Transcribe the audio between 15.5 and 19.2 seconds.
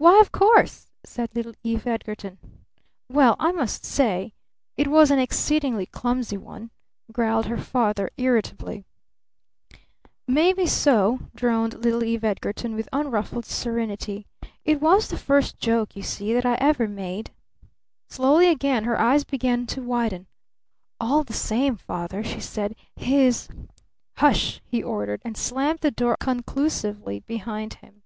joke, you see, that I ever made." Slowly again her